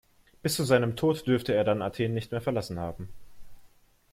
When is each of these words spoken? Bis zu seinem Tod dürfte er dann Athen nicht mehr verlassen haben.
Bis 0.41 0.55
zu 0.55 0.63
seinem 0.63 0.95
Tod 0.95 1.27
dürfte 1.27 1.53
er 1.53 1.63
dann 1.63 1.83
Athen 1.83 2.15
nicht 2.15 2.31
mehr 2.31 2.41
verlassen 2.41 2.79
haben. 2.79 3.09